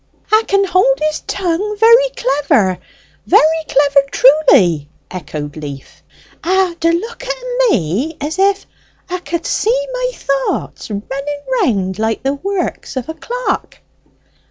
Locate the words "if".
8.39-8.65